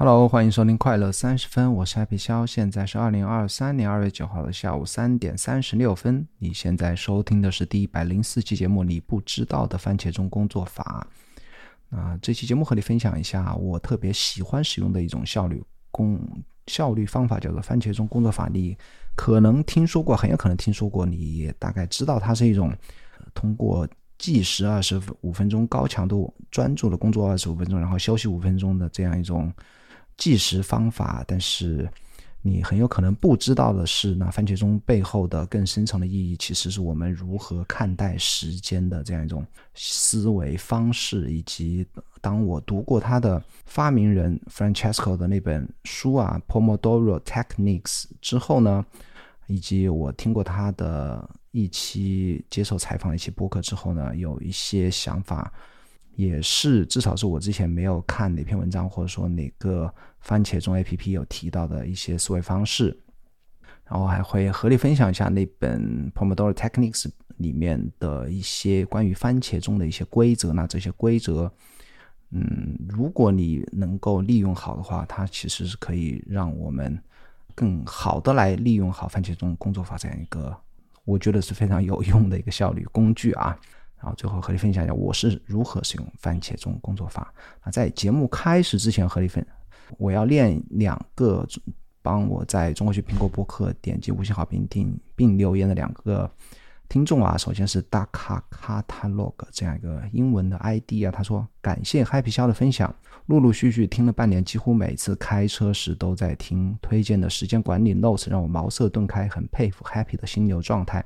[0.00, 6.24] Hello，欢迎收听快乐三十分，我是 Happy 肖，现在是二零二三年二月九号的下午三点三十六分。
[6.38, 11.04] 你现在收听的是第一百零四期节目《你不知道的番茄钟工作法》。
[11.88, 15.60] 那这期节目和你分享一下我特别喜欢使用的一种效率
[15.90, 16.16] 工
[16.68, 18.48] 效率方法，叫做番茄钟工作法。
[18.52, 18.78] 你
[19.16, 22.72] 可能听说过，很有可能听说过，你也大概知道它是一种
[23.34, 23.84] 通过。
[24.16, 29.52] 计时二十五分钟，高强度专注的工作二十五分钟，然后休息五分钟的这样一种
[30.18, 31.24] 计时方法。
[31.26, 31.88] 但是
[32.42, 39.42] 你很有可能不知道的是，那番茄钟背后的更深层的意义，其实是我们如何看待时间的这样一种
[39.74, 41.32] 思维方式。
[41.32, 41.86] 以及
[42.20, 48.84] 当我读过他的发明人 Francesco 的那本书啊《Pomodoro Techniques》之后呢，
[49.46, 51.26] 以及我听过他的。
[51.50, 55.50] 一期接受采访的一期播客之后呢，有一些想法，
[56.14, 62.98] 也是至少是我之前没有看哪篇文章，或者说哪个番茄钟 A P P 有提到的一些思维方式，
[63.88, 70.52] 然后还会合理分享一下那本 Pomodoro Techniques 里面的一些关于番茄钟的一些规则。
[70.52, 71.50] 那这些规则，
[72.30, 77.00] 嗯，如果你能够利用好的话，它其实是可以让我们
[77.54, 80.54] 更好的来利用好番茄钟工作法这样一个。
[81.04, 83.58] 我觉得是非常有用的一个效率工具啊，
[83.96, 87.32] 然后最后和你分享一下我是如何使用番茄钟工作法。
[87.60, 89.46] 啊，在节目开始之前和你分，
[89.96, 91.46] 我要练两个
[92.02, 96.30] 帮我在中国区苹果播客点击五星好评并并留言的两个。
[96.90, 102.94] 听众啊，首先是大卡卡塔 log 这样一个英文的 ID 啊，他说感谢 Happy 肖的分享，
[103.26, 111.04] 陆陆续续听了半年，几乎每次开车时都在听推荐的时间管理 notes，让我茅塞顿开，很佩服 Happy 的心流状态。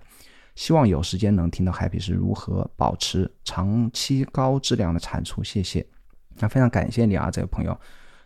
[0.54, 5.84] 希望有时间能听到 Happy 是如何保持长期高质量的产出，谢谢。
[6.38, 7.76] 那非常感谢你啊，这位朋友，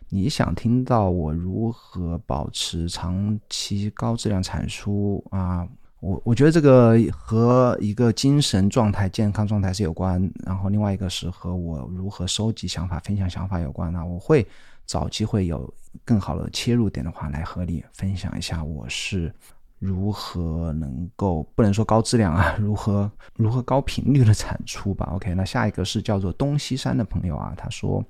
[0.09, 5.67] 你想听到我如何保持长期高质量产出啊？
[5.99, 13.91] 我我觉得这个和一个精神状态、健康状态是有关，然后另外一个是和我如何收集想法、分享想法有关。
[13.91, 14.47] 那我会
[14.85, 15.73] 找机会有
[16.05, 19.33] 更好的切入点的话，来和你分享一下我是
[19.79, 25.09] 如何能够不能说高质量啊， 如何如何高频率的产出吧。
[25.13, 28.05] OK，那下一个是叫做东西山的朋友啊，他说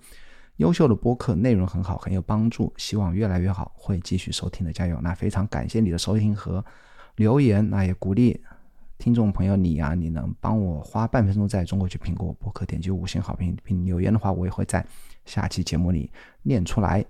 [0.58, 5.00] 优秀的播客内容很好，很有帮助，希望越来越好，会继续收听的，加油！
[5.02, 6.64] 那非常感谢你的收听和。
[7.16, 8.40] 留言，那也鼓励
[9.00, 14.86] 听众朋友你啊，你能帮我花半分钟在中国去苹果播客点击五星好评并留言的话，我也会在
[15.26, 16.12] 下期节目里
[16.44, 17.04] 念出来。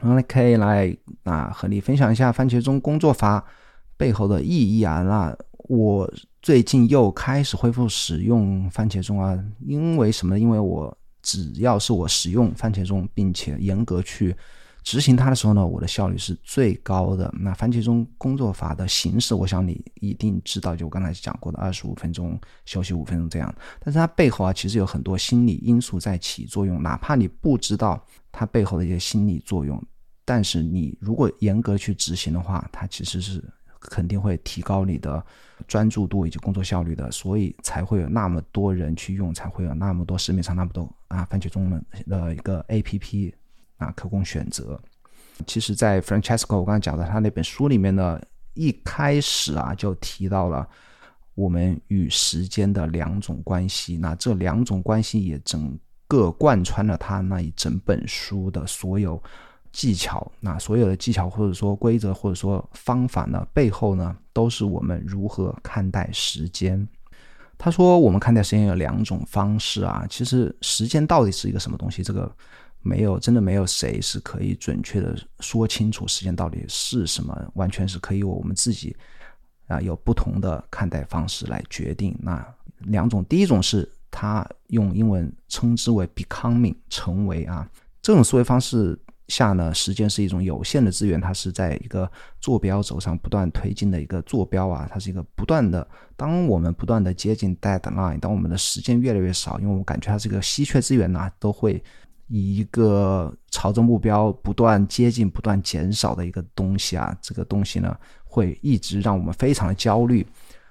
[0.00, 3.44] 然后可以来啊和你分享一下番茄钟工作法
[3.98, 5.02] 背后的意义啊。
[5.02, 5.36] 那
[5.68, 6.10] 我
[6.40, 10.38] 最近又开始恢复使用番茄钟啊，因为什么？
[10.38, 14.36] 因为我只要是我使用番茄钟，并且严格去。
[14.82, 17.30] 执行它的时候呢，我的效率是最高的。
[17.38, 23.54] 那番茄钟工作法的形式，我想你一定知道，就我刚才讲过的二十五分钟休息五分钟这样。
[23.78, 26.82] 但是它背后啊，其实有很多心理因素在起作用。
[26.82, 28.02] 哪怕你不知道
[28.32, 29.80] 它背后的一些心理作用，
[30.24, 33.44] 但是你如果严格去执行的话，它其实是
[33.80, 35.24] 肯定会提高你的
[35.66, 37.10] 专注度以及工作效率的。
[37.10, 43.34] 所以才会有那么多人去用，才会有那么多市面上那么多啊番茄钟的的一个 A P P。
[43.80, 44.78] 啊，可供选择。
[45.46, 48.20] 其实，在 Francesco 我刚才讲的他那本书里面呢，
[48.52, 50.68] 一开始啊就提到了
[51.34, 53.96] 我们与时间的两种关系。
[53.96, 59.18] 那这两种关系也整个贯穿了他那一整本书的所有
[59.72, 60.30] 技巧。
[60.40, 66.86] 那所有的技巧或者说规则或者说方法呢，背后呢都是我们如何看待时间。
[67.58, 70.06] 他说，我们看待时间有两种方式啊。
[70.08, 72.02] 其实，时间到底是一个什么东西？
[72.02, 72.30] 这个。
[72.82, 78.96] 没有，真的没有谁是可以准确的说清楚时间到底是什么，完全是可以我们自己
[79.66, 82.18] 啊有不同的看待方式来决定。
[82.22, 82.42] 那
[82.78, 87.70] 两种，第一种是他用英文称之为 becoming 成为啊，
[88.00, 88.98] 这种思维方式
[89.30, 92.10] 下呢，时间是一种有限的资源，它是在一个
[92.40, 101.82] 坐标轴上不断推进的一个坐标啊，它是一个不断的，当我们不断的接近 deadline，当我们的时间越来越少，因为我感觉它这个稀缺资源呢，都会。
[102.32, 107.92] 以一个朝着目标不断接近、不断减少的一个东西啊，这个东西呢，
[108.22, 110.24] 会一直让我们非常的焦虑。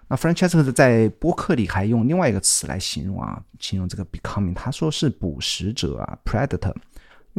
[0.08, 6.74] 那 Francesco 在播客里还用另外一个词来形容啊，形容这个 becoming，他说是捕食者啊，predator。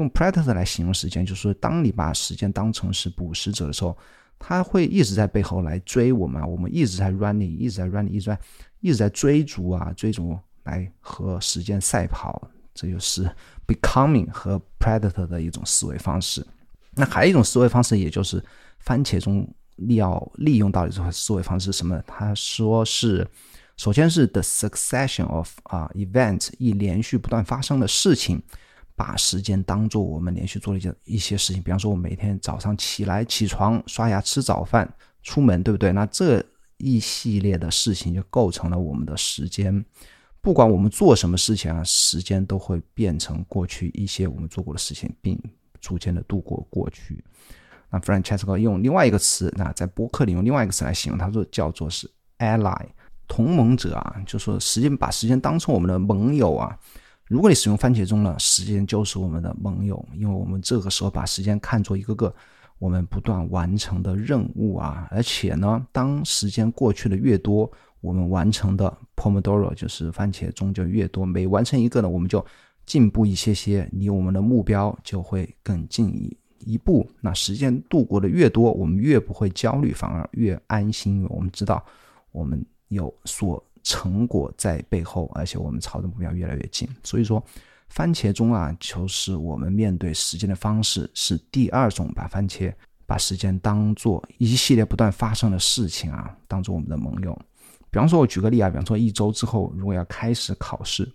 [0.01, 3.97] 用 predator 来形容时间，就是说，当你把时间当成是捕食者的时候，
[4.39, 8.39] 他会一直在背后来追我们，我们一直在 running，一直在 running，一直在
[8.81, 12.51] 一直在追逐啊，追逐来和时间赛跑。
[12.73, 13.29] 这就是
[13.67, 16.47] becoming 和 predator 的一种思维方式。
[16.95, 18.43] 那还有一种思维方式，也就是
[18.79, 19.47] 番茄中
[19.99, 22.01] 要利用到的这种思维方式是什么？
[22.07, 23.27] 他说是，
[23.77, 28.41] 首先是 the succession of 啊 event，一连续不断发生的事情，
[29.01, 31.63] 把时间当做我们连续做了一件一些事情。
[31.63, 34.87] 比方说，我每天早上起来起床、刷牙、吃早饭、
[35.23, 35.91] 出门，对不对？
[35.91, 36.45] 那这
[36.77, 39.83] 一系列的事情就构成了我们的时间。
[40.43, 45.43] 不管我们做什么事情啊，时间都会变成过去一些我们做过的事情，并
[45.81, 47.25] 逐渐的度过过去。
[47.89, 52.07] 那 Francesco 用另外一个词，那在播客里用另外一个词来形容，他说叫做是
[52.37, 52.87] ally
[53.27, 56.79] 同盟者啊，就说时间把时间当成我们的盟友啊。
[57.31, 62.35] 如果你使用番茄钟呢，时间就是我们的盟友，因为我们这个时候把时间看作一个个
[62.81, 67.71] 我们不断完成的任务啊，而且呢，当时间过去的越多。
[68.01, 72.45] 我们完成的 Pomodoro 就是番茄钟就越多，每完成一个呢，我们就
[72.85, 76.37] 进步一些些，离我们的目标就会更近一
[76.73, 77.09] 一步。
[77.21, 81.85] 那时间度过的越多，我们越不会焦虑，反而越安心，因为我们知道
[82.33, 86.89] 我们有所成果在背后，而且我们朝着目标越来越近。
[87.03, 87.43] 所以说，
[87.89, 92.73] 番茄钟啊，就是我们面对时间的方式，是第二种把番茄
[93.07, 97.37] 把时间当做一系列不断发生的事情啊，当做我们的盟友。
[97.91, 101.11] 比方说，我举个例啊，比方说一周之后，如果要开始考试，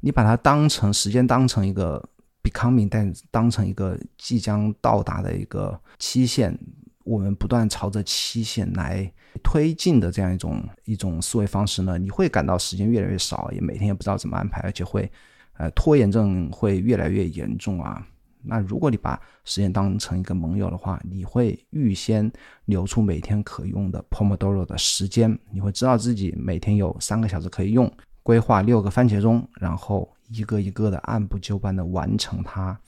[0.00, 2.02] 你把它当成时间，当成一个
[2.42, 6.58] becoming，但当成一个即将到达的一个期限，
[7.04, 9.10] 我们不断朝着期限来
[9.42, 15.10] 推进的这样一种一种思维方式呢，你会感到时间越来越少，也每天也不知道怎么安排，而且会，
[15.58, 18.04] 呃，拖延症会越来越严重啊。
[18.46, 22.30] 那如果你把时间当成一个盟友的话，你会预先
[22.66, 27.90] 留出每天可用的 Pomodoro 的时间，你会知道自己每天有三个小时可以用，
[28.22, 32.78] 规划六个番茄钟，然后一个一个的按部就班的完成它。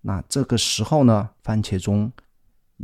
[0.00, 2.10] 那这个时候呢，番茄钟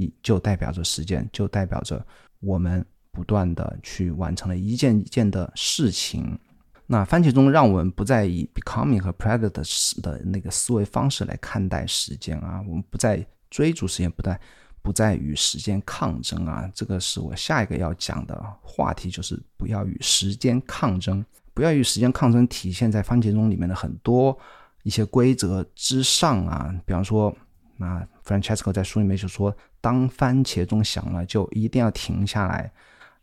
[0.01, 2.05] 一就代表着时间，就代表着
[2.41, 6.39] 我们不断的去完成了一件一件的事情。
[6.87, 14.41] 那番茄钟让我们不再以 becoming 和 predator 的那个思维方式来看待时间啊，我们不再追逐时间，不再
[14.83, 16.69] 不再与时间抗争啊。
[16.75, 21.25] 这个是我下一个要讲的话题，就是不要与时间抗争。
[21.53, 24.37] 不要与时间抗争，体现在番茄钟里面的很多
[24.83, 26.75] 一些规则之上啊。
[26.87, 27.37] 比方说，
[27.81, 32.71] 那 Francesco 在书里面就说，当番茄钟响了，就一定要停下来。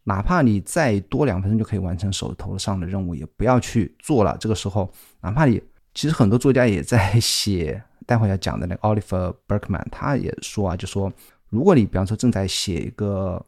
[0.03, 4.35] 哪怕你再多两分钟就可以完成手头上的任务，也不要去做了。
[4.39, 5.61] 这个时候，哪怕你
[5.93, 11.13] 其实很多作家也在写，待会要讲的那个 Oliver Berkman，他也说啊，就说
[11.49, 13.45] 如果你比方说正在写一个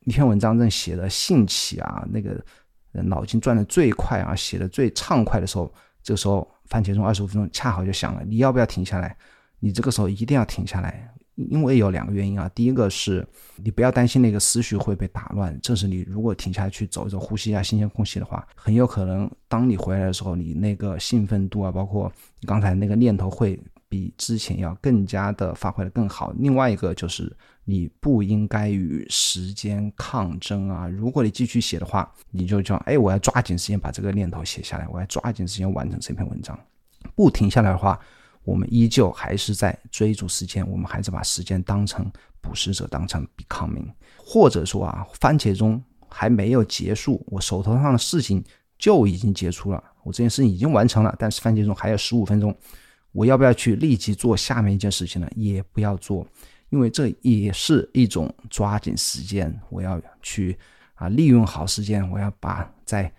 [0.00, 2.44] 一篇文章，正写的兴起啊，那个
[2.90, 5.72] 脑筋转的最快啊，写的最畅快的时候，
[6.02, 9.16] 这个时候番茄钟二十五分钟恰好就响了，你要不要停下来？
[9.60, 11.08] 你这个时候一定要停下来。
[11.50, 13.24] 因为有两个原因啊，第一个是
[13.62, 23.56] 你不要担心那个思绪会被打乱，这是你如果停下来去走一走、呼吸一下新鲜空气的话，很有可能当你回来的时候，你那个兴奋度啊，包括你刚才那个念头会
[23.88, 26.34] 比之前要更加的发挥的更好。
[26.40, 27.32] 另外一个就是
[27.64, 36.58] 你不应该与时间抗争啊，如果你继续写的话，你就叫哎，我要抓紧时间把这个念头写下来，我要抓紧时间完成这篇文章，
[37.14, 37.96] 不停下来的话。
[38.48, 48.42] 我们依旧还是在追逐时间，我们还是把时间当成捕食者，当成 becoming，或者说啊，番茄钟还没有结束，我手头上的事情
[48.78, 52.56] 就已经结束了，我这件事情已经完成了，但是番茄钟还有十五分钟，
[53.12, 55.28] 我要不要去立即做下面一件事情呢？
[55.36, 56.26] 也不要做，
[56.70, 60.58] 因为这也是一种抓紧时间，我要去
[60.94, 63.12] 啊利用好时间，我要把在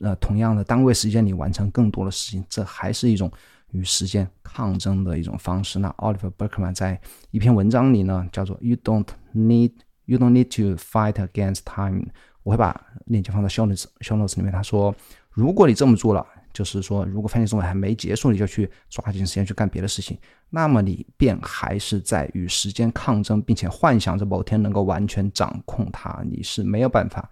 [0.00, 3.28] 呃同样的单位时间里完成更多的事情，这还是一种。
[3.72, 5.78] 与时间抗争的一种方式。
[5.78, 9.72] 那 Oliver Berkman 在一篇文章里呢，叫做 "You don't need
[10.04, 12.06] you don't need to fight against time"。
[12.42, 14.52] 我会把链接放在 show notes show notes 里面。
[14.52, 14.94] 他说，
[15.30, 20.16] 如果你这么做了，就是说，如果番茄钟还没结束，你就去抓紧时间去干别的事情，
[20.48, 26.22] 那么你便还是在与时间抗争，并且幻想着某天能够完全掌控它。
[26.24, 27.28] 你是没有办法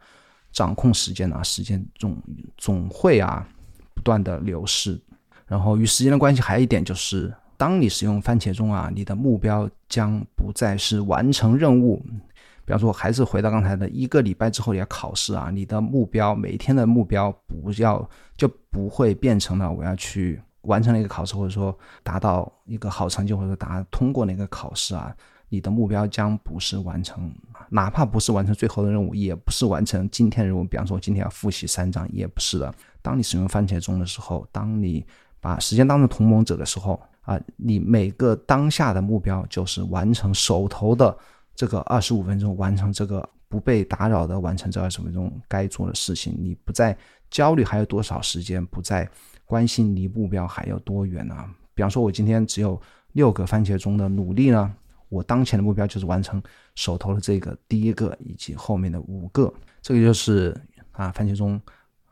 [0.53, 2.21] 掌控时间的，时间总
[2.59, 3.49] 总会啊
[3.95, 5.00] 不断的流逝。
[5.47, 12.03] 然后与时间的关系还有一点就是，当你使用番茄钟啊，你的目标将不再是完成任务。
[12.67, 25.15] 比方说，还是回到刚才的一个礼拜之后你要考试啊，你的目标每天的目标不要就不会变成了我要去完成那个考试，或者说达到一个好成绩，或者达通过那个考试啊。
[25.51, 27.33] 你的目标将不是完成，
[27.69, 30.65] 哪怕不是完成最后的任务，也不是完成今天的任务。
[30.65, 32.75] 比方说，今天要复习三章，也不是的。
[33.03, 35.05] 当你使用番茄钟的时候，当你
[35.45, 41.15] 把时间当成同盟者的时候，啊，你每个当下的目标就是完成手头的
[41.55, 46.35] 这个二十五分钟，完成这个不被打扰的完成这二十分钟该做的事情。
[46.41, 46.97] 你不再
[47.31, 49.07] 焦虑还有多少时间，不再
[49.45, 51.47] 关心离目标还有多远啊。
[51.75, 52.81] 比方说，我今天只有
[53.13, 54.75] 六个番茄钟的努力呢，
[55.11, 56.43] 我当前的目标就是完成
[56.75, 59.53] 手头的这个第一个以及后面的五个。
[59.83, 60.59] 这个就是
[60.93, 61.61] 啊，番茄钟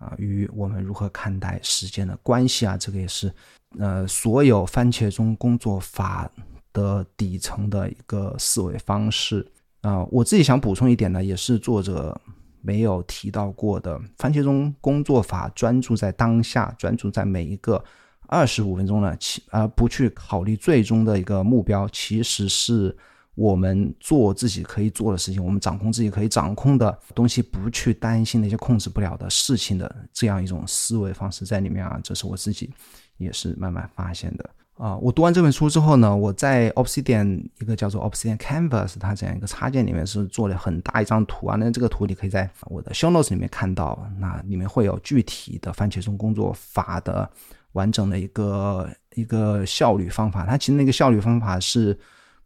[0.02, 3.32] 啊与我们如何看待时间的关系啊，这个也是。
[3.78, 6.30] 呃，所有番茄钟工作法
[6.74, 12.20] 的底层的一个思维方式啊，我自己想补充一点呢，也是作者
[12.60, 13.98] 没有提到过的。
[14.18, 17.82] 番茄钟工作法专注在当下，专注在每一个
[18.26, 22.94] 二十五分钟呢，其而不去考虑最终的一个目标，其实是
[23.34, 32.70] 我们做自己可以做的事情，我们掌控自己可以掌控的东西，不去担心那些控制不了的事情的这样一种思维方式在里面啊，这是我自己。
[33.18, 34.96] 也是慢慢发现的啊！
[34.96, 41.54] 我读完这本书之后呢，我在 Obsidian 一个叫做 Obsidian Canvas 它这样一个插件里面是做了很大一张图啊。
[41.56, 47.30] 那这个图你可以在我的 Show Notes 里面看到，那里面会有具体的番茄钟工作法的
[47.72, 50.44] 完整的一个一个效率方法。
[50.44, 51.96] 它其实那个效率方法是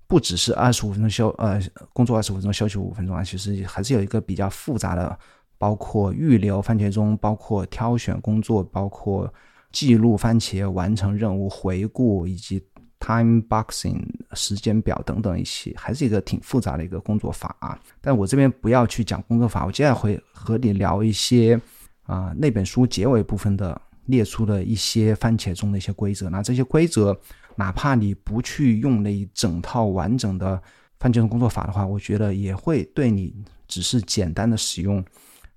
[0.07, 1.61] 不只是二十五分钟休呃
[1.93, 5.19] 工作二十五分钟休息五分钟啊，其实还是有一个比较复杂的，
[5.59, 9.33] 包括预留番茄钟，包括挑选工作，包括。
[9.73, 12.63] 记录番茄完成任务、回顾以及
[12.99, 17.79] time boxing 时间表等等一些，还是一个挺复杂的一个工作法啊。
[18.01, 21.61] 但我这边不要去讲工作法，我接下来会和你聊一些
[22.05, 26.31] 啊那本书结尾部分的列出的一些番茄钟的一些规则。
[26.31, 27.15] 那这些规则，
[27.57, 30.63] 哪怕你不去用那一整套完整的
[31.01, 33.35] 番茄钟工作法的话，我觉得也会对你
[33.67, 35.05] 只是简单的使用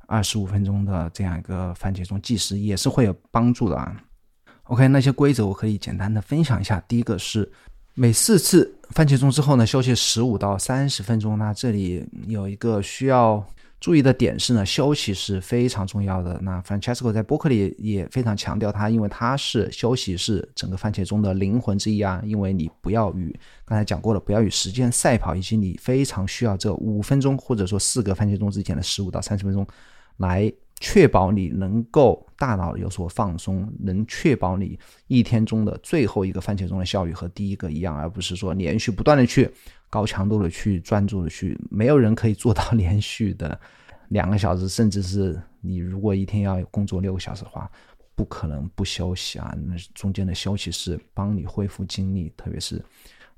[0.08, 3.96] 二十五分钟的这样一个番茄钟计时也是会有帮助的啊。
[4.64, 6.80] OK，那些规则我可以简单的分享一下。
[6.88, 7.50] 第一个是
[7.94, 11.38] 每四次番茄钟之后呢，休息十五到三十分钟。
[11.38, 13.46] 那这里有一个需要
[13.80, 16.40] 注意的点是呢，休息是非常重要的。
[16.42, 22.22] 那 Francesco 在播客里也非常强调它，因为它是休息是整个番茄钟的灵魂之一啊。
[22.26, 23.34] 因为你不要与
[23.66, 29.66] 刚才讲过了，不要与时间赛跑，以及你非常需要这五分钟或者说四个番茄钟之前的十五到三十分钟
[30.18, 30.52] 来。
[30.82, 39.52] 确保你能够大脑有所放松，能确保你一天中的最后一个番茄钟的效率和第一个一样，而不是说连续不断的去
[39.90, 43.60] 高强度的去专注的去，没有人可以做到 连续的
[44.10, 47.70] 两个小时，甚至是你如果一天要工作六个小时的话，
[48.16, 52.84] 不可能不休息啊，那中间的休息是帮你恢复精力，特别是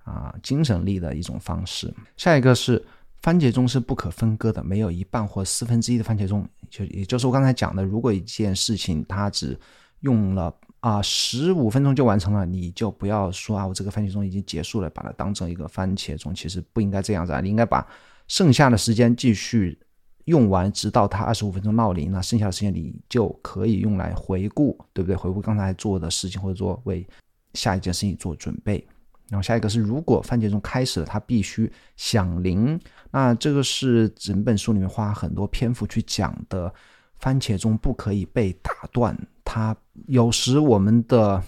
[0.03, 1.93] 啊精神力的一种方式。
[2.17, 2.83] 下一个是。
[3.23, 9.55] 番茄钟是不可分割的，没有一半或四分之一的番茄钟，就也就是我刚才讲的，如果一件事情它只
[9.99, 10.51] 用了
[10.81, 17.87] 啊十五分钟就完成了，你就不要说啊我这个番茄钟已经结束了，把它当成一个番茄钟，其实不应该这样子啊，你应该把
[18.27, 19.79] 剩下的时间继续
[20.25, 25.15] 用完，直到它二十五分钟闹铃，那剩下的时间你就可以用来回顾，对不对？
[25.15, 27.05] 回顾刚才做的事情，或者说为
[27.53, 28.85] 下一件事情做准备。
[29.29, 32.77] 然后下一个是，如果番茄钟开始了，它必须响铃。
[33.11, 36.73] 那这个是整本书里面花很多篇幅去讲的，
[37.21, 39.17] 番茄钟不可以被打断。
[39.45, 39.73] 它
[40.07, 41.41] 有时我们的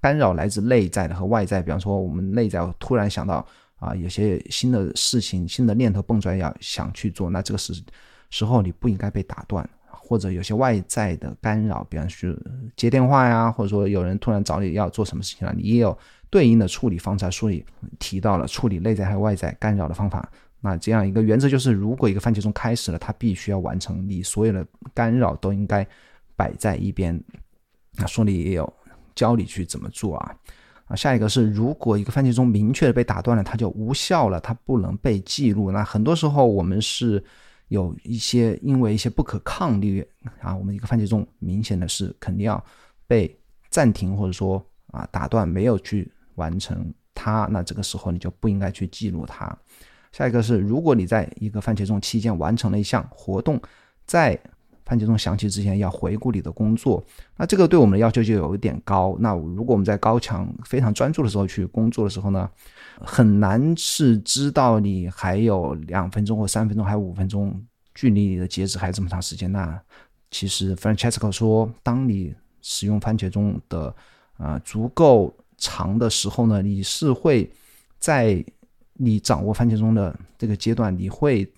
[0.00, 7.72] 干扰来自内在的和外在，比方说我们内在突然想到啊，有些新的事情、新的念头蹦出来要想去做，那这个时
[8.28, 9.66] 时候你不应该被打断。
[10.06, 12.30] 或者有些外在的干扰，比方说
[12.76, 15.96] 接电话呀，或者说有人突然找你要做什么事情了，你也有。
[16.30, 17.64] 对应的处理方法书里
[18.00, 20.28] 提到了处理内在和外在干扰的方法。
[20.64, 25.86] 那这样一个原则就是，如果一个番茄钟开始了，它必须要完成，你所有的干扰都应该
[26.36, 27.22] 摆在一边。
[27.96, 28.72] 那书里也有
[29.14, 30.34] 教你去怎么做啊。
[30.86, 35.70] 啊，下一个是，如果一个番茄钟明确的被打断了，它就无效了，它不能被记录。
[35.70, 37.22] 那很多时候我们是
[37.68, 40.02] 有一些因为一些不可抗力
[40.40, 42.64] 啊，我们一个番茄钟明显的是肯定要
[43.06, 46.10] 被暂停或者说啊打断，没有去。
[46.36, 49.56] 完成它，那这个时候你就不应该去记录它。
[50.14, 53.60] 下一个是，如果你在一个番茄钟期间完成了一项活动，
[54.06, 54.38] 在
[54.84, 57.04] 番茄钟响起之前要回顾你的工作，
[57.36, 59.16] 那这个对我们的要求就有一点高。
[59.18, 62.48] 那如果我们在高强非常专注的时候去工作的时候呢，
[63.00, 67.60] 很难是知道你还有两分钟或三分钟，还有五分钟，
[67.92, 69.50] 距离你的截止还有这么长时间。
[69.50, 69.76] 那
[70.30, 73.92] 其实 Francesco 说，当你使用番茄钟的
[74.36, 75.34] 啊足够。
[75.56, 77.48] 长的时候呢，你是会
[78.00, 78.44] 在
[78.94, 81.50] 你掌握番茄钟的这个阶段，你会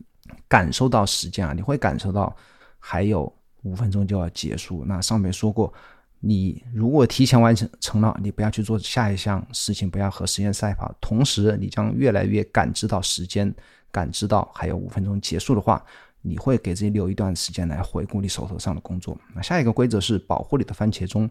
[0.49, 2.35] 感受到时间啊，你会感受到
[2.79, 4.85] 还有五分钟就要结束。
[4.87, 5.73] 那上面说过，
[6.21, 10.93] 你如果提前完成成了，你不要去做下一项事情，不要和时间赛跑。
[11.01, 13.55] 同时，你将越来越感知到时间，
[13.91, 15.85] 感知到还有五分钟结束的话，
[16.23, 19.17] 你会给自己留一段时间来回顾你手头上的工作。
[19.35, 21.29] 那下一个规则是保护你的番茄钟，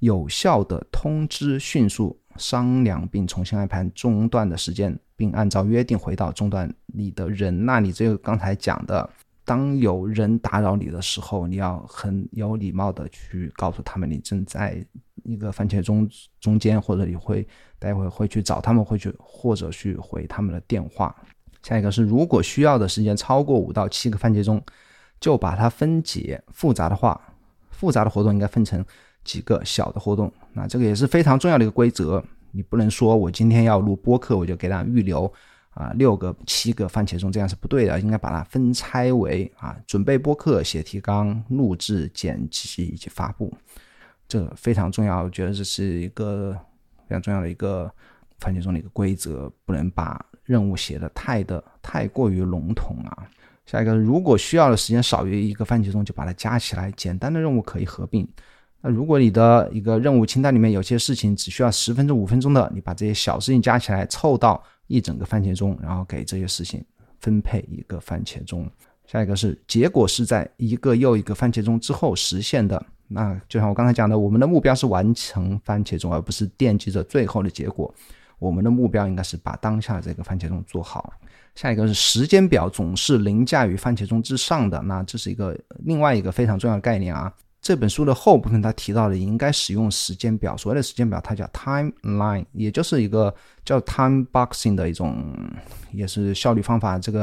[0.00, 7.64] 有效的通知迅速商量并重新安排中断的时间，并按照约定回到中断你的人。
[7.64, 9.08] 那你这个刚才讲的。
[9.48, 14.84] 当有人打扰你的时候，你要很有礼貌的去告诉他们你正在
[15.22, 17.46] 一个番茄钟中间，或者你会
[17.78, 21.14] 待会会去找他们，会去或者去回他们的电话。
[21.62, 24.60] 下一个是，如果需要的时间超过五到七个番茄钟，
[25.20, 26.42] 就把它分解。
[26.48, 27.20] 复杂的话，
[27.70, 28.84] 复杂的活动应该分成
[29.26, 30.32] 几个小的活动。
[30.54, 35.30] 那这个也是非常重要的一个规则，你不能说我今天要录播客，我就给大家预留。
[35.76, 43.54] 啊，六个、七个番茄钟这样是不对的，应该把它分拆为啊，准备播客、写提纲、录制、剪辑以及发布，
[44.26, 45.24] 这非常重要。
[45.24, 46.58] 我觉得这是一个
[47.06, 47.92] 非常重要的一个
[48.38, 53.28] 番茄钟的一个规则，不能把任务写的太的太过于笼统啊。
[53.66, 56.90] 下一个，如果需要的时间少于一个番茄钟，就把它加起来。
[56.92, 58.26] 简单的任务可以合并。
[58.86, 64.62] 那如果你的一个任务清单里面有些事情只需要十分钟、五分钟的，你把这些小事情加起来，凑到。
[64.88, 66.80] 一整个番茄钟，然后给这些事情
[67.18, 68.70] 分配一个番茄钟。
[69.04, 72.80] 下一个是结果是在一个又一个番茄钟之后实现的。
[73.08, 77.92] 那就像我刚才讲的，我们的目标是完成番茄钟，而不是惦记着最后的结果。
[78.38, 81.12] 我们的目标应该是把当下这个番茄钟做好。
[81.56, 84.80] 下一个是时间表总是凌驾于番茄钟之上的。
[84.82, 87.32] 那这是一个另外一个非常重要的概念啊。
[87.66, 90.56] 这本书的后部分，他提到的应该使用时间表。
[90.56, 95.34] 所谓的时间表，它叫 timeline，也就是一个叫 time boxing 的一种，
[95.90, 96.96] 也是效率方法。
[96.96, 97.22] 这个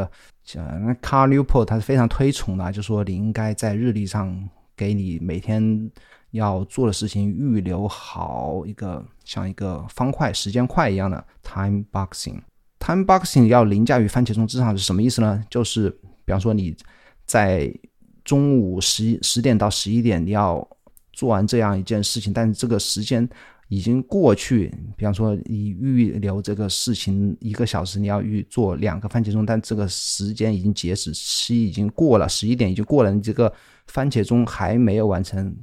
[0.55, 4.38] 呃，Carl Newport 他是非常推崇的，就说你应该在日历上
[4.75, 5.89] 给你每天
[6.31, 12.41] 要做的事情预留好一个像一个方块、时间块一样的 time boxing。
[12.79, 15.41] time boxing 要凌驾于番茄钟之上是什么意思呢？
[15.50, 15.89] 就是
[16.25, 16.75] 比方说你
[17.25, 17.74] 在
[18.24, 20.68] 中午十十点到十一点，你要
[21.12, 23.27] 做完这样一件事情，但是这个时间
[23.68, 24.74] 已经过去。
[24.96, 33.51] 比方说，你预留这个事情一个小时，你要预做两个番茄钟，但这个时间已经截止期已经过了，十一点已经过了，你这个
[33.88, 35.55] 番茄钟还没有完成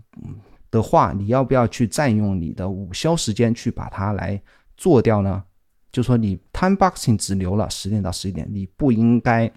[0.71, 4.41] 的话，你要不要去占用你的午休时间去把它来
[4.77, 5.43] 做掉呢？
[5.91, 9.51] 就说你 time boxing 只留了十点到十一点，你不应该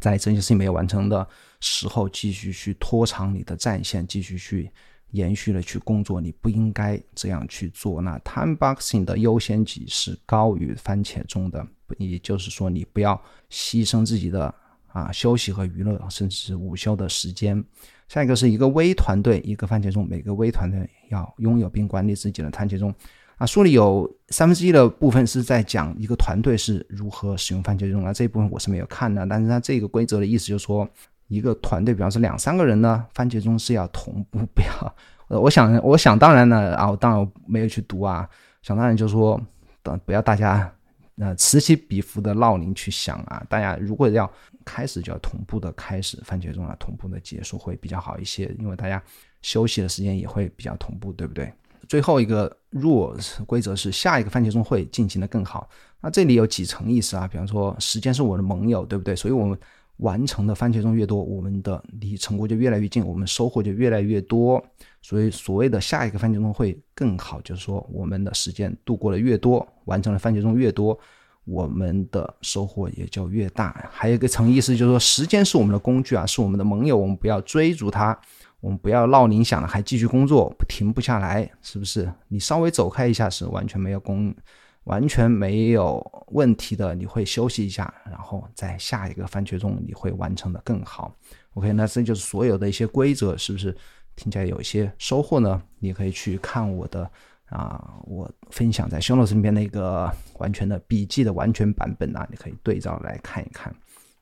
[0.00, 1.26] 在这件事情没有完成的。
[1.58, 4.70] 时候继续去拖长你的战线，继续去
[5.12, 8.02] 延续的去工作，你不应该这样去做。
[8.02, 13.20] 那 time boxing 的优先级是高于番茄钟的，也就是说，你不要
[13.50, 14.54] 牺牲自己的
[14.88, 17.64] 啊休息和娱乐，甚至是午休的时间。
[18.06, 22.94] 下一个是一个微团队，一个番茄钟，每个微团队要拥有并管理自己的番茄钟。
[23.36, 29.26] 啊，书里有三分之一的部分是在讲一个团队是如何使用番茄钟，那这一部分我是没有看的。
[29.26, 30.88] 但是它这个规则的意思就是说。
[31.28, 34.96] 一个团队，比方说两三个人呢，番茄钟是要同步，不要。
[35.26, 38.30] 呃，我想，我想当然呢，啊，我当然没有去读啊。
[38.62, 39.36] 想当然就是说，
[39.82, 40.72] 等不要大家
[41.18, 43.44] 呃此起彼伏的闹铃去响啊。
[43.48, 44.30] 大家如果要
[44.64, 49.02] 开始，就要同步的开始番茄钟啊，同步的结束会比较好一些，因为大家
[49.42, 51.52] 休息的时间也会比较同步，对不对？
[51.88, 55.68] 最后一个若规则是下一个番茄钟会进行的更好。
[56.00, 57.26] 那这里有几层意思啊？
[57.26, 59.14] 比方说，时间是我的盟友，对不对？
[59.14, 59.58] 所以我们。
[60.00, 64.62] 完成的番茄钟越多，我们的离成果就越来越近，我们收获就越来越多。
[65.00, 70.98] 所以所谓的下一个番茄钟会更好，就是说我们的时间度过的越多，完成的番茄钟越多，
[71.46, 73.88] 我们的收获也就越大。
[73.90, 78.20] 还有一个层意思就是说，时间是我们的工具啊，是我们的盟友，我们不要追逐它，
[78.66, 82.12] 我们不要闹铃响了还继续工作，停不下来，是不是？
[82.26, 84.34] 你稍微走开一下是完全没有功。
[84.82, 91.12] 完全没有问题的，你会休息一下，然后在下一个番茄钟你会完成的更好。
[91.54, 93.76] OK，那这就是所有的一些规则，是不是
[94.14, 95.60] 听起来有一些收获呢？
[95.80, 97.10] 你可以去看我的
[97.46, 103.74] 啊，我分享在修诺身边那个完全的笔记的完全版本啊，你可以对照来看一看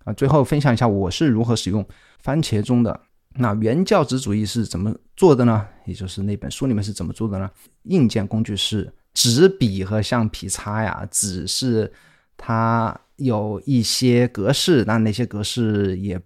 [0.04, 0.14] 啊。
[0.14, 1.87] 最后分享一下我是如何使用
[2.20, 2.98] 番茄钟的。
[3.37, 5.66] 那原教旨主义是怎么做的呢？
[5.87, 7.51] 也就是那本书里面是怎么做的呢？
[7.85, 8.92] 硬件工具是。
[9.14, 11.92] 纸笔和橡皮擦呀，纸是
[12.37, 16.20] 它有一些格式，那那些格式也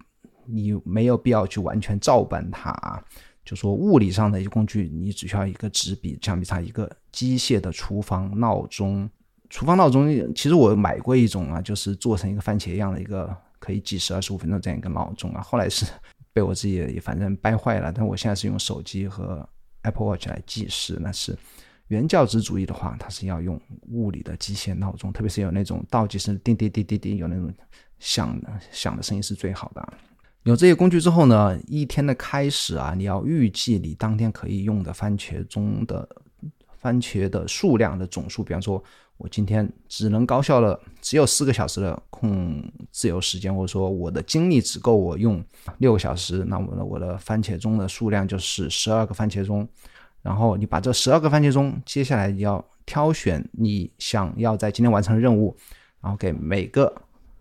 [0.46, 2.98] 你没有必要去完全照搬它啊。
[3.44, 9.06] 就说物理上的一些工具，你只需要一个纸笔、橡皮擦，一个机械的厨房闹钟。
[9.50, 15.42] 厨房闹钟其实我买过一种啊，就是做成一个番茄一样的一个可以计时二十五分钟这样一个闹钟啊。
[15.42, 15.84] 后来是
[16.38, 19.48] 被我自己也反正掰坏了，但我现在是用手机和。
[19.82, 21.38] Apple Watch 来计时，那是
[21.86, 23.58] 原教旨主义的话，它是要用
[23.90, 27.50] 物理的机械闹钟，特别是有那种倒计时，叮叮叮叮叮，有那种
[28.00, 29.92] 响的响的声音是最好的。
[30.42, 36.06] 有这些工具之后呢，一天的开始啊，你要预计你当天可以用的番茄钟的
[36.78, 38.82] 番茄的数量的总数，比方说。
[39.20, 42.62] 我今天只能高效的只有四个小时的空
[42.92, 45.44] 自由时间，或者说我的精力只够我用
[45.78, 49.68] 六个小时，那么呢，我的番茄钟的数量就是十二个番茄钟。
[50.22, 55.56] 然后你把这十二个番茄钟，接下来要挑选你想要在今天完成的任务，
[56.00, 56.94] 然后给每个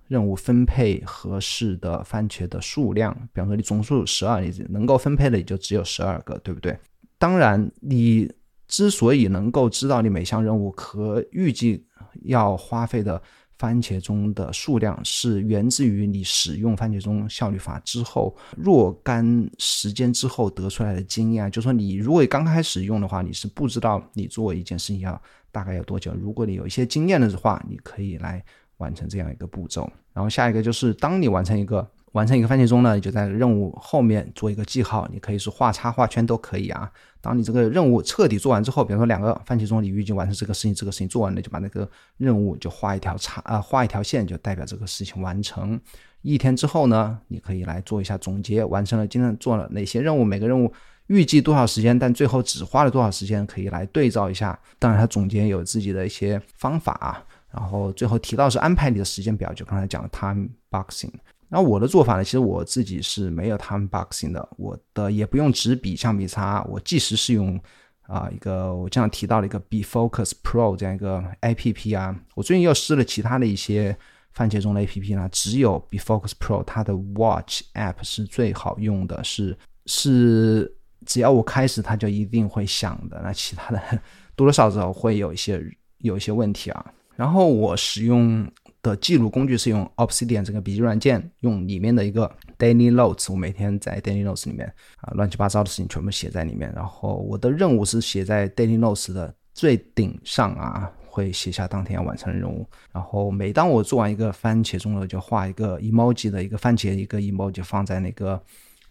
[0.08, 3.14] 任务分配合适的番茄的数量。
[3.32, 6.76] 比方说你总数十二，你能够分配的也就只有十二个，对不对？
[7.20, 8.28] 当然你。
[8.68, 11.86] 之所以能够知道你每项任务可预计
[12.24, 13.22] 要花费的
[13.58, 21.50] 番茄钟的数量，是源自于你使用番茄钟效率法之后若干时间之后得出来的经验。
[21.50, 25.20] 就说你如果刚开始用的话，你是不知道你做一件事情要
[25.52, 26.14] 大概要多久。
[26.14, 28.44] 如果你有一些经验的话，你可以来
[28.78, 29.90] 完成这样一个步骤。
[30.14, 31.90] 然后下一个就是，当你完成一个。
[32.14, 36.90] 完成一个番茄钟呢，你就在任务后面做一个记号，你可以是画叉画圈都可以啊。
[37.22, 45.80] 当你这个任务彻底做完之后，比如说两个番茄钟，你预计完成这个事情，这个事情做完了，就把那个任务就画一条叉啊，画一条线，就代表这个事情完成。
[46.22, 50.72] 一天之后呢，你可以来做一下总结，完成了今天做了哪些任务，每个任务
[51.08, 54.58] 预计多少时间，但最后只花了多少时间，可以来对照一下。
[54.80, 57.24] 当然，它总结有自己的一些方法啊。
[57.52, 61.12] 然后最后提到是安排你的时间表，就刚才讲的 time boxing。
[61.50, 62.24] 那我的做法呢？
[62.24, 67.58] 其实我自己是没有 time boxing 的，我的也不用纸笔、橡皮擦，我即使是用
[68.02, 72.14] 啊一个我这样提到了一个 Be Focus Pro 这样一个 A P P 啊。
[72.36, 73.98] 我最近又试了其他的一些
[74.34, 80.70] 番茄钟的 A P P 呢，只有 Be Focus Pro 它的 Watch App 是最好用的，是是
[81.06, 83.22] 只要我开始它就一定会响的。
[83.24, 83.82] 那其他的
[84.36, 85.64] 多多少少会有一些
[86.00, 86.94] 有一些问题啊。
[87.16, 88.46] 然后我使用。
[88.82, 96.72] 的记录工具是用 Obsidian 这个笔记软件，用里面的一个 Daily Notes，我每天在 Daily Notes 里面啊乱七八糟的事情全部写在里面。
[96.76, 102.66] 然后我的任务是写在 Daily Notes 的最顶上啊，会写下当天要完成的任务。
[102.94, 108.42] 然后每当我做完一个番茄钟了，就画一个 emoji 的一个番茄一个 emoji 放在那个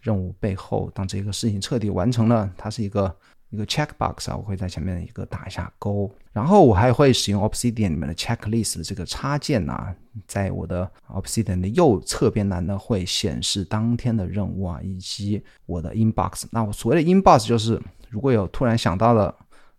[0.01, 0.91] 任务背后。
[0.93, 3.15] 当这个事情彻底完成了，它是一个。
[3.49, 9.95] 一个 checkbox 啊，我会在前面一个打一下勾，然后我还会使用 Obsidian 里面的 checklist 的这个插件呐，
[10.27, 16.43] 在我的 Obsidian 的右侧边栏呢，会显示当天的任务啊，以及我的 inbox。
[16.51, 19.33] 那我所谓的 inbox 就是如果有突然想到的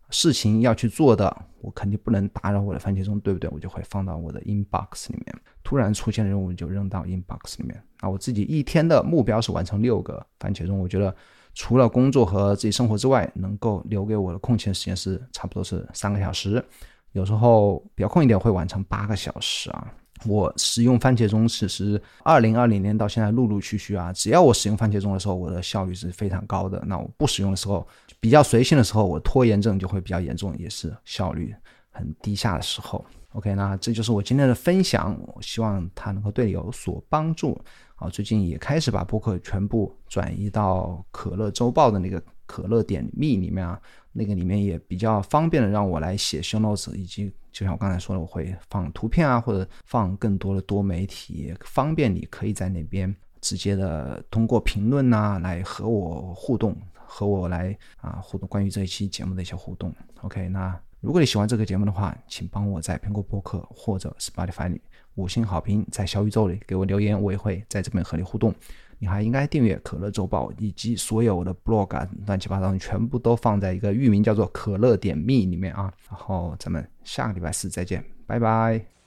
[0.08, 3.50] 事情要去做的，我肯定不能打扰我的番茄钟，对不对？
[3.50, 5.36] 我就会放到我的 inbox 里面。
[5.62, 7.78] 突然出现的任务就扔到 inbox 里面。
[8.00, 11.14] 啊，我自己一天的目标是完成六个番茄钟，我觉得。
[11.58, 16.64] 除了工作和自己生活之外，能够留给我的空闲时间是差不多是三个小时，
[17.10, 19.92] 有时候比较空一点会完成八个小时啊。
[20.24, 26.80] 我使用番茄钟，其实二零二零年到现在陆陆续续啊，只要我使用番茄钟的时候，我的效率是非常高的。
[26.86, 27.84] 那我不使用的时候，
[28.20, 31.52] 比较随性的时候，我拖延症就会比较严重，也是效率
[31.90, 33.04] 很低下的时候。
[33.32, 37.60] OK，那这就是我今天的分享，我希望它能够对你有所帮助。
[37.98, 43.80] 啊，最近也开始把播客全部转移到可乐周报的那个可乐点密里面啊，
[44.12, 59.92] 那个里面也比较方便的让我来写 show notes，以及就像我刚才说的，我会放图片啊，或者放更多的多媒体，方便你可以在那边直接的通过评论呐来和我互动，和我来啊互动关于这一期节目的一些互动。
[60.22, 64.80] OK，那如果你喜欢这个节目的话，请帮我在苹果播客或者 Spotify 里。
[65.18, 68.54] 五星好评，在小宇宙里给我留言，我也会在这边和你互动。
[69.00, 75.92] 你还应该订阅可乐周报，以及所有的 blog，乱七八糟，全部都放在一个域名叫做可乐点 me 里面啊。
[76.08, 78.97] 然后咱们下个礼拜四再见，拜拜。